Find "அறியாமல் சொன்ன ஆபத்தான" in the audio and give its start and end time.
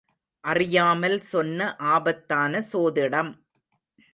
0.43-2.61